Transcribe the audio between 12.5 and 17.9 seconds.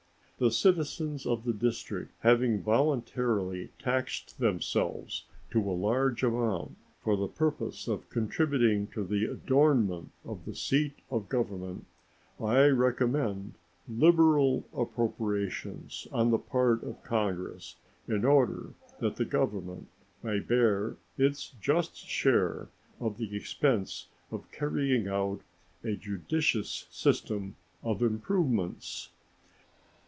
recommend liberal appropriations on the part of Congress,